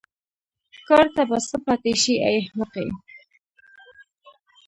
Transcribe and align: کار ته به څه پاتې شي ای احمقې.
کار 0.87 1.05
ته 1.15 1.21
به 1.29 1.37
څه 1.47 1.57
پاتې 1.65 1.93
شي 2.01 2.15
ای 2.27 2.35
احمقې. 2.41 2.87